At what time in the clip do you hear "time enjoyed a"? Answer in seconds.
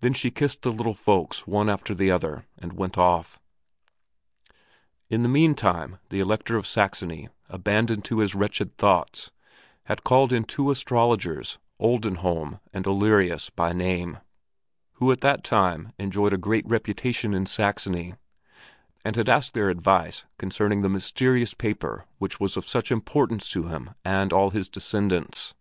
15.44-16.36